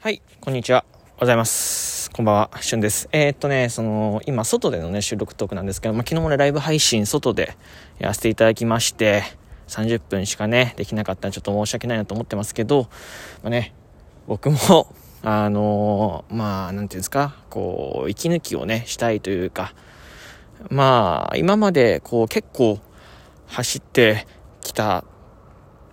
[0.00, 0.84] はい、こんにちは。
[0.92, 2.12] おはようございます。
[2.12, 3.08] こんばんは、しゅんです。
[3.10, 7.56] えー、っとね、その、今、外でのね、収録トークなんですけど、まあ、昨日もね、ライブ配信、外で
[7.98, 9.24] やらせていただきまして、
[9.66, 12.82] 30分しかね、できなかったらちょっと申し訳ないなと思ってますけど、
[13.42, 13.74] まあね、
[14.28, 19.74] 僕も、あのー、まあ、なんていうんですか、こう、息抜きをね、したいというか、
[20.70, 22.78] まあ、今まで、こう、結構、
[23.48, 24.28] 走って
[24.60, 25.02] きた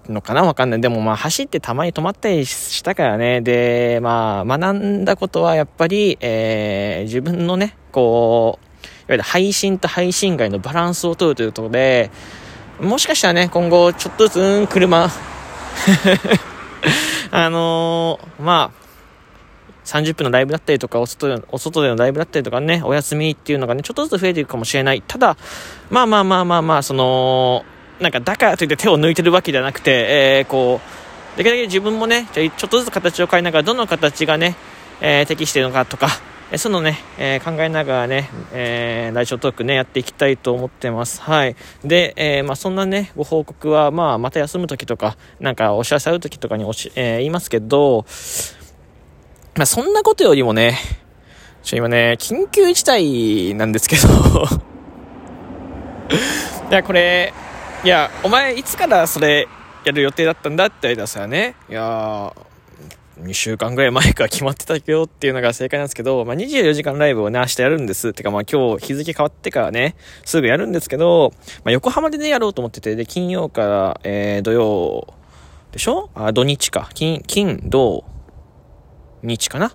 [0.09, 0.43] のかな？
[0.43, 0.81] わかんない。
[0.81, 3.41] でもまあ走ってたまに止まったりしたからね。
[3.41, 12.11] で、まあ学んだことはやっぱり、えー、自分のね、こう、いわゆる配信と配信外のバランスを取るということで、
[12.79, 15.09] もしかしたらね、今後ちょっとずつ、うん、車、
[17.31, 18.85] あのー、まあ、
[19.85, 25.03] 30分のライブだったりとか、お外でお外でのライブだったりとかね、お休みっていうのがね、ちょっとずつ増えていくかもしれない。
[25.07, 25.37] ただ、
[25.89, 27.63] まあまあまあまあまあ、その、
[27.99, 30.81] なんかだからといって手を抜いてるわけじゃなくて、えー、こ
[31.35, 34.55] う、できるだけ自分もね、ちょっとずつ形を変えながら、どの形がね、
[35.01, 36.07] えー、適しているのかとか、
[36.51, 41.21] えそういうのね、え、考えながらね、えー、ラジオトークね、やっていきたいと思ってます。
[41.21, 41.55] はい。
[41.83, 48.05] で、え、まあ、そんなね、ご報告は、まあ、また休むときとか、なんかお知らせあるときとかにおし、え、言いますけど、
[49.55, 50.77] まあ、そんなことよりもね、
[51.63, 54.07] ちょ、今ね、緊急事態なんですけど
[56.69, 57.33] いや、これ、
[57.85, 59.47] いや、お前いつからそれ
[59.83, 62.33] やる予定だったんだって言われたらね、いやー、
[63.21, 68.13] 2週間ぐらい前から決まってたけどっていうのが正解なんですけど、まあ、24時間ライブをね、明日やるんです。
[68.13, 71.31] てかまあ今日日付変わってからね、すぐやるんですけど、
[71.63, 75.13] まあ、横浜でね、やろうと思ってて、で、金曜から、えー、土曜
[75.71, 76.09] でしょ？
[76.15, 76.89] あ、土日か。
[76.95, 78.03] 金、金、土、
[79.21, 79.71] 日かな？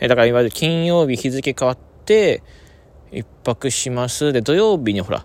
[0.00, 2.42] えー、だからいわゆる金曜日日付変わって、
[3.12, 4.32] 一泊します。
[4.32, 5.24] で、土曜日にほら、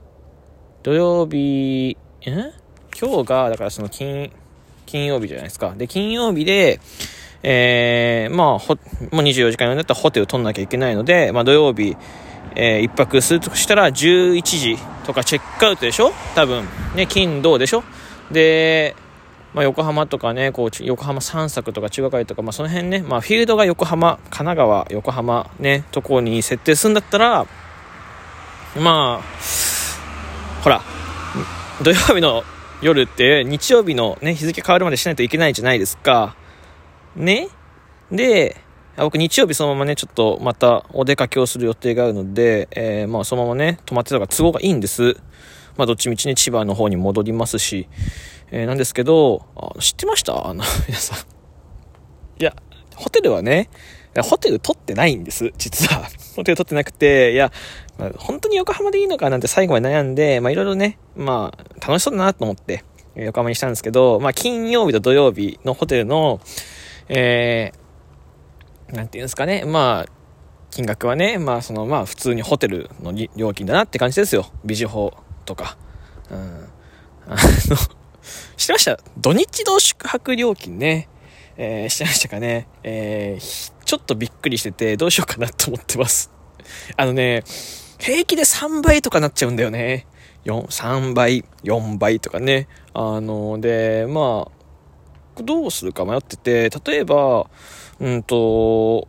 [0.84, 2.52] 土曜日、え？
[3.00, 4.32] 今日が、だからその金、
[4.86, 5.73] 金曜日じゃないですか。
[5.78, 6.80] で、金曜日で、
[7.44, 11.96] えー、まあ、ほ、もう24時間用だったらホテル取んなきゃいけないので、まあ土曜日、
[12.56, 16.12] えー、一泊するとしたら11時とかチェックアウトでしょ？
[16.34, 16.66] 多分。
[16.96, 17.84] ね、金、土でしょ？
[18.31, 18.96] で、
[19.53, 27.46] まあ、横浜とかね、こう、横浜散策とか中華街とか、まあ、その辺ね、まあ、フィールドが横浜、神奈川、横浜ね、とこに設定するんだったら、
[28.80, 30.81] まあ、ほら、
[31.84, 32.44] 土曜日の
[32.82, 36.36] 夜って日曜日のね、日付変わるまでしないといけないじゃないですか。
[37.16, 37.50] ね？
[38.12, 38.58] で、
[38.98, 45.18] 僕日曜日そのままね、ちょっとまたお出かけをする予定があるので、えー、まあそのままね、泊まってたから都合がいいんです。
[45.78, 47.88] まあどっちみちね、千葉の方に戻りますし、
[48.50, 49.46] えー、なんですけど、
[49.80, 50.48] 知ってました？
[50.48, 51.20] あの、皆さん。
[52.42, 52.56] いや、
[52.96, 53.70] ホテルはね、
[54.23, 56.07] ホテル取ってないんです、実は。
[56.35, 57.51] ホテル取ってなくて、いや、
[57.97, 62.83] まあ、本当に横浜でいいのかなんて最後まで悩んで、まあいろいろね、まあ楽しそうだなと思って、
[63.16, 66.39] 横浜にしたんですけど、まあ金曜日と土曜日のホテルの、
[67.09, 70.11] えー、なんていうんですかね、まあ、
[70.72, 74.47] 金額はね、まあその、まあ普通にホテルの料金だなって感じですよ。
[74.63, 75.13] ビジホ
[75.45, 75.78] とか。
[76.29, 76.69] うん。
[77.28, 77.38] あの、
[78.57, 78.99] 知ってました？
[79.17, 81.07] 土日同宿泊料金ね。
[81.57, 82.67] えー、してましたかね？
[82.84, 86.30] えー、ちょっとびっくりしてて、どうしようかなと思ってます。
[86.98, 87.46] あのね、
[87.98, 90.06] 平気で3倍とかなっちゃうんだよね。
[90.44, 92.68] 4、3倍、4倍とかね。
[92.94, 94.50] あの、で、ま
[95.38, 97.50] あ、どうするか迷ってて、例えば、
[98.02, 99.08] うんと、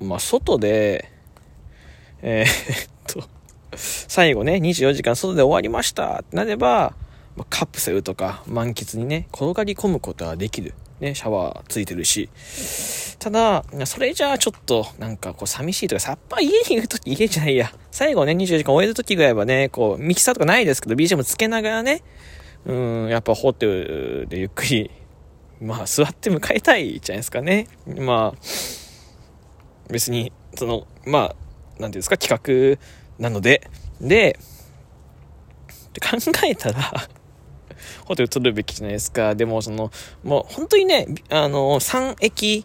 [0.00, 1.10] まあ、外で、
[2.22, 2.86] えー、
[3.18, 3.28] っと、
[3.76, 6.94] 最後ね、24時間外で終わりましたってなれば、
[7.50, 10.72] カプセルとか満喫にね、転がり込むことはできる。
[11.04, 12.28] ね、シャワーついてるし。
[13.18, 17.72] ただ、それじゃあちょっと、なんかこう寂しいとか、さっぱり家にいるとき、家じゃないや。
[17.90, 22.02] 最後ね、24時間終えるときぐらいはね、こう、ミキサーとかないですけど、BGM つけながらね、
[22.66, 24.90] うん、やっぱホテルでゆっくり、
[25.60, 27.68] まあ、座って迎えたいじゃないですかね。
[27.86, 28.38] まあ、
[29.90, 34.38] 別に、その、まあ、なんていうんですか、企画なので、で、
[35.88, 37.08] って考えたら
[38.04, 39.34] ホテル取るべきじゃないですか。
[39.34, 39.90] でも、その、
[40.22, 42.64] もう本当にね、あの、3駅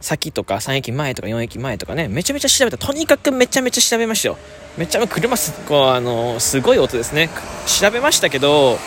[0.00, 2.78] 先とか3駅前とか4駅前とかね、めちゃめちゃ調べた。
[2.78, 4.38] とにかくめちゃめちゃ調べましたよ。
[4.76, 7.30] めちゃめちゃ車す、こう、あの、すごい音ですね。
[7.66, 8.78] 調べましたけど、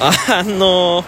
[0.00, 1.04] あの、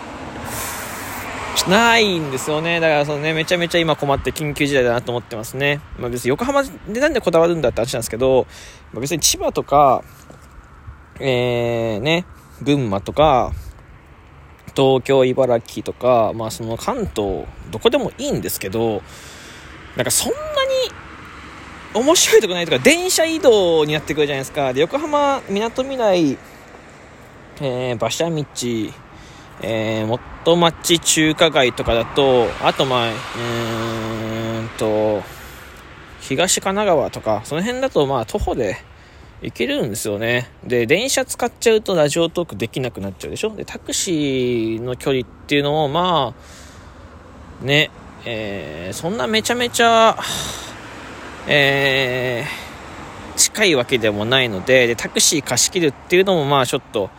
[1.69, 2.81] ないんですよね。
[2.81, 5.81] だからそのね、めちゃめちゃ今困って緊急事態だなと思ってますね。
[5.99, 8.47] まあ別に横浜でなんでこだわるんだって話なんですけど、
[8.93, 10.03] まあ、別に千葉とか、
[11.21, 12.25] えー、ね、
[12.63, 13.53] 群馬とか、
[14.75, 19.03] 東京、茨城とか、まあその関東、どこでもいいんですけど、
[19.97, 24.73] なんかそんなに面白いとこないとか、電車移動になってくるじゃないですか。
[24.73, 26.39] で、横浜、みなとみらい、
[27.61, 28.45] えー、馬車道、
[29.61, 35.23] えー、元町中華街とかだと、あとまあ、うーんと、
[36.21, 38.79] 東神奈川とか、その辺だとまあ徒歩で
[39.43, 40.49] 行けるんですよね。
[40.65, 43.55] で、電車使っちゃうとラジオトークできなくなっちゃうでしょ？
[43.55, 46.33] で、タクシーの距離っていうのもま
[47.61, 47.91] あ、ね、
[48.25, 50.17] えー、そんなめちゃめちゃ、
[51.49, 57.11] えー、近いわけでもないのでで、タクシー貸し切るっていうのもまあちょっと、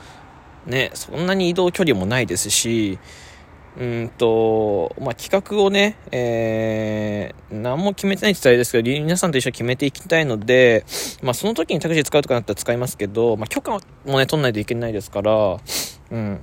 [0.66, 3.00] ね、そんなに移動距離もないですし、
[3.80, 10.86] うんと、まあ、企画をね、えー、何も決めてないって言ったらあれですけど、皆さんと一緒に決めていきたいので、
[11.24, 15.58] まあ、その時にタクシー使うとかなったら使いますけど、まあ、許可もね、取んないといけないですから、
[16.12, 16.36] うん。
[16.36, 16.40] っ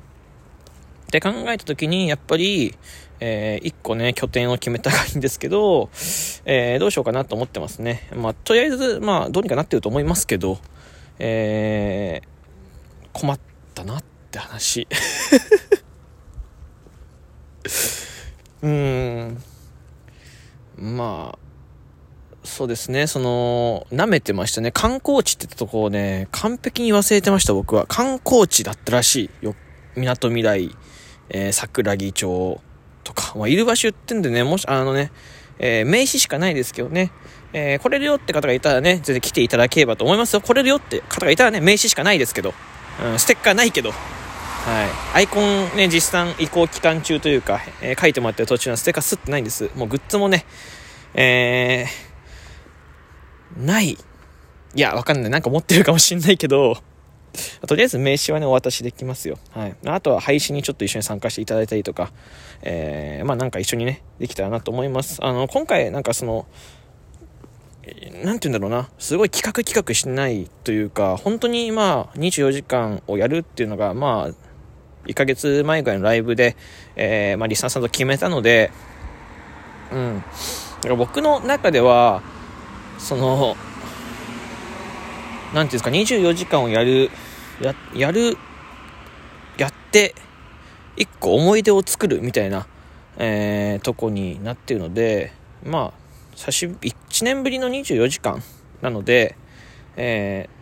[1.10, 2.74] て考えた時に、やっぱり、
[3.20, 5.90] えー、一個ね、拠点を決めたがいいんですけど、
[6.46, 8.08] えー、どうしようかなと思ってますね。
[8.16, 10.58] まあ、とりあえず、まあ、どうにかなってると思いますけど、
[11.20, 13.38] えー、困っ
[13.74, 14.88] たなって話。
[18.62, 19.42] うーん。
[20.76, 21.38] まあ、
[22.42, 24.72] そうですね、その、舐めてましたね。
[24.72, 27.86] 観光地ってとこをね、完璧に忘れてました、僕は。
[27.86, 29.54] 観光地だったらしいよ。
[29.96, 30.74] 港未来、
[31.28, 32.60] えー、桜木町
[33.04, 33.34] とか。
[33.36, 35.12] まあ、いる場所言ってんでね、もし、あのね、
[35.58, 37.12] えー、名刺しかないですけどね、
[37.52, 40.40] えー、来れるよって方がいたらね、全然来ていただければと思いますよ。
[40.40, 42.54] 来れるよって方がいたらね、名刺しかないですけど、
[43.04, 43.92] うん、ステッカーないけど、
[44.64, 44.88] はい。
[45.14, 49.70] アイコンね、実際移行期間中というか、えー、書いてもらってる途中のステッカーすってないんです。
[49.74, 50.44] もうグッズもね、
[51.14, 53.90] えー、ない。
[53.90, 53.98] い
[54.74, 55.30] や、わかんない。
[55.30, 56.76] なんか持ってるかもしんないけど、
[57.66, 59.38] とりあえず名刺はね、お渡しできますよ。
[59.50, 59.76] はい。
[59.86, 62.12] あとは配信にちょっと一緒に参加していただいたりとか、
[62.62, 65.18] えー、まあなんか一緒にね、できたらなと思います。
[65.22, 66.46] あの、今回なんかその、
[68.22, 74.49] なんて言うんだろうな、すごい企画企画しないというか、本当にまあ24時間をやるっていうのが、まあ
[75.06, 76.56] 1ヶ月前ぐらいのライブで、
[76.96, 78.70] えー、まあ、リスナーさんと決めたので、
[79.92, 80.18] うん。
[80.18, 80.22] だ
[80.82, 82.22] から僕の中では、
[82.98, 83.56] その、
[85.54, 87.10] なんていうんですか、24時間をやる、
[87.60, 88.36] や、やる、
[89.58, 90.14] やって、
[90.96, 92.66] 一個思い出を作るみたいな、
[93.16, 95.32] えー、とこになってるので、
[95.64, 96.00] まあ、
[96.34, 98.42] 久しぶり、1年ぶりの24時間
[98.80, 99.36] なので、
[99.96, 100.59] えー、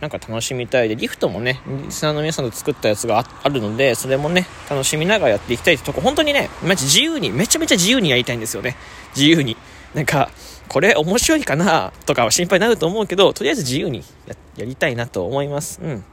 [0.00, 8.76] なんか楽しみたいで、リフトもね、リスナーの皆さんと作ったやつがあるので、それもね、楽しみながらやっていきたいってとこ、本当にね、マジ自由に、めちゃめちゃ自由にやりたいんですよね。
[9.14, 9.56] 自由に。
[9.94, 10.30] なんか、
[10.68, 15.80] これ面白いかなとかは心配になると思うけど、とりあえず自由にややりたいなと思います。
[15.82, 16.04] うん。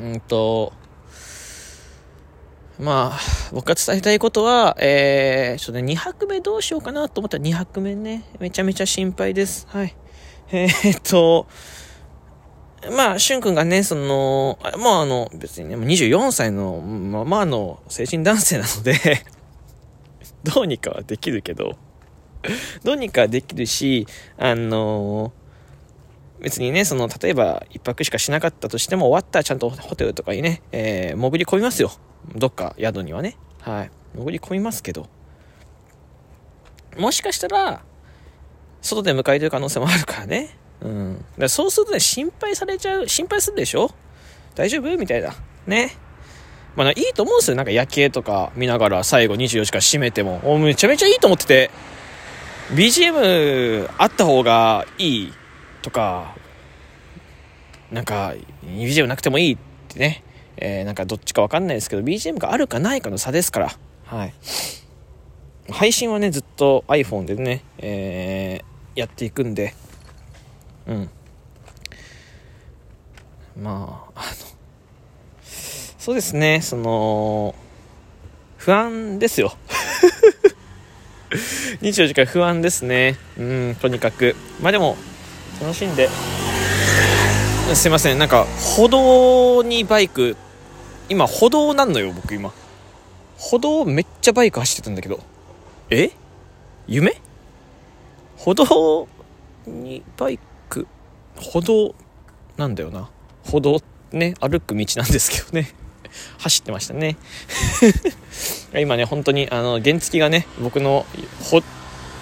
[0.00, 0.72] うんと、
[2.78, 3.18] まあ、
[3.52, 9.66] 僕が伝えたいことは、えー、ちょっとね、2泊目どうしようかなと思ったら2泊目ね、めちゃめちゃ心配です。
[9.70, 9.96] はい。
[10.50, 11.46] えー、っと、
[12.96, 18.94] まあ、しゅんくんがね、その、まああの、別にね、24歳のまあまあの成人男性なので
[20.44, 21.76] どうにかはできるけど、
[22.84, 25.32] どうにかできるし、あの
[26.40, 31.90] 別にね、その、例えば、一泊しかしなかったとしても、終わったらちゃんとホテルとかにね、えー、潜り込みますよ。
[32.36, 33.36] どっか宿にはね。
[33.60, 33.90] はい。
[34.14, 35.08] 潜り込みますけど、
[36.96, 37.82] もしかしたら、
[38.82, 40.56] 外で迎えてる可能性もあるからね。
[40.80, 41.24] うん。
[41.38, 43.90] だそうするとね、心配されちゃう、心配するでしょ？
[44.54, 44.96] 大丈夫？
[44.96, 45.34] みたいな。
[45.66, 45.92] ね。
[46.76, 47.56] まあ、いいと思うんですよ。
[47.56, 50.40] なんか夜景とか見ながら最後24時間閉めても。
[50.44, 51.70] おめちゃめちゃいいと思ってて。
[52.70, 55.32] BGM あった方がいい
[55.82, 56.36] とか、
[57.90, 59.58] なんか BGM なくてもいいっ
[59.88, 60.22] てね。
[60.60, 63.70] えー、なんかどっちかわかんないですけど、BGM があるかないかの差ですから。
[64.04, 64.34] はい。
[65.70, 69.74] 配信はね、ずっと iPhone でね、えー、やっていくんで、
[70.88, 71.10] うん。
[73.60, 74.36] まああの
[75.98, 77.54] そうですねその
[78.56, 79.52] 不安ですよ。
[81.82, 83.16] 24時間不安ですね。
[83.38, 84.34] うんとにかく。
[84.60, 84.96] まあでも
[85.60, 86.08] 楽しんで。
[87.74, 90.38] すいませんなんか歩道にバイク
[91.10, 92.52] 今歩道なんのよ僕今。
[93.36, 95.20] 歩道めっちゃバイク走ってたんだけど。
[95.90, 96.10] え？
[96.86, 97.20] 夢？
[98.36, 99.06] 歩道
[99.66, 100.38] にバイ
[101.40, 101.94] 歩道
[102.56, 103.10] なんだよな。
[103.44, 103.80] 歩道
[104.12, 105.70] ね、歩く道なんですけどね。
[106.38, 107.16] 走ってましたね。
[108.74, 111.06] 今ね、本当に、あの、原付がね、僕の、
[111.50, 111.62] 歩、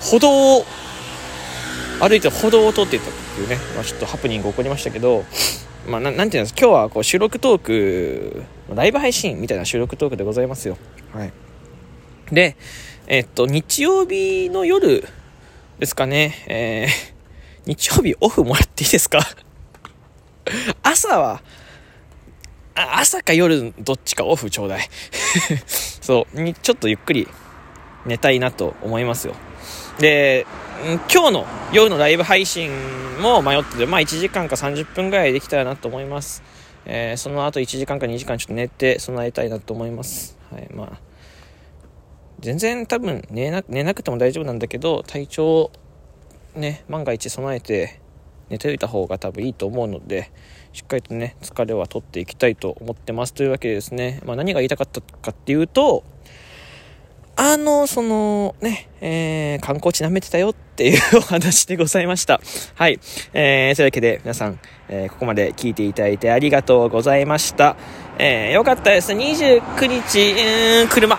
[0.00, 0.66] 歩道を、
[2.00, 5.24] 歩いて歩道を通っていったっていうね、まあ、ちょっとハプニング起こりましたけど、
[5.86, 8.42] まあ、ななんていうんです今日はこう収録トーク、
[8.74, 10.76] ライブ配信みたいな収録トークでございますよ。
[11.12, 11.32] はい。
[12.32, 12.56] で、
[13.06, 15.06] えっと、日曜日の夜
[15.78, 17.15] ですかね、えー、
[17.66, 19.18] 日曜日オフもらっていいですか？
[20.82, 21.42] 朝は、
[22.74, 24.88] 朝か夜どっちかオフちょうだい
[25.66, 27.26] そう、ちょっとゆっくり
[28.04, 29.34] 寝たいなと思いますよ。
[29.98, 30.46] で、
[31.12, 32.70] 今日の夜のライブ配信
[33.20, 36.42] も迷ってて、まあ1時間か30分ぐらいできたらなと思います。
[36.84, 40.38] えー、その後1時間か2時間ちょっと寝て備えたいなと思います。
[40.52, 41.00] はい、まあ、
[42.38, 45.72] 全然多分寝な寝なくても大丈夫なんだけど、体調
[46.56, 48.00] ね、万が一備えて
[48.48, 50.30] 寝ておいた方が多分いいと思うので、
[50.72, 53.34] しっかりとね、疲れは取っていきたいと思ってます。
[53.34, 56.04] というわけでですね、まあ何が言いたかったかっていうと、
[57.38, 62.40] あの、その、ね、えー、観光地舐めてたよっていう お話でございました。
[62.74, 62.98] はい。
[63.34, 64.58] えー、というわけで、皆さん、
[64.88, 67.76] えー、ここまで聞いていただいてありがとうございました。
[68.18, 69.12] えー、よかったです。
[69.12, 71.18] 29日、うーん、車、う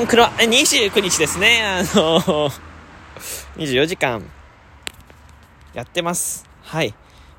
[0.00, 1.60] ーん、車、29日ですね。
[1.62, 2.50] あの
[3.58, 4.24] 24時間、
[5.74, 6.48] やってます。
[6.62, 6.94] はい。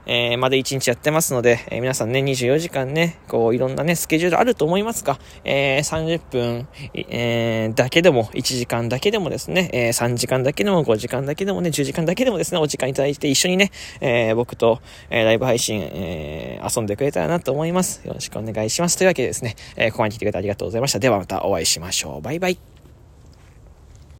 [0.05, 13.71] えー、まだ1日やってますので、えー、皆さんね、24時間ね、こう、いろんなね、スケジュールあると思いますが、えー、30分、え、だけでも、1時間だけでもですね、え、3時間だけでも、5時間だけでもね、10時間だけでもですね、お時間いただいて一緒にね、
[14.01, 14.81] え、僕と、
[15.11, 18.01] え、ライブ配信、え、遊んでくれたらなと思います。
[18.03, 18.97] よろしくお願いします。
[18.97, 20.97] というわけでですね、え、ここまで来てくれてありがとうございました。
[20.97, 22.21] ではまたお会いしましょう。
[22.21, 22.78] バイバイ。